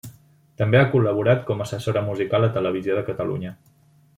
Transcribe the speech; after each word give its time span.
També 0.61 0.79
ha 0.79 0.87
col·laborat 0.93 1.45
com 1.49 1.61
assessora 1.67 2.03
musical 2.09 2.49
a 2.51 2.53
Televisió 2.59 2.99
de 3.01 3.05
Catalunya. 3.11 3.57